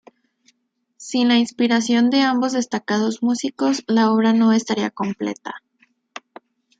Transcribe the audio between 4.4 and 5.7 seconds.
estaría completa.